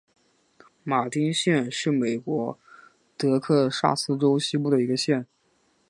[0.81, 2.57] 马丁县是美国
[3.15, 5.27] 德克萨斯州西部的一个县。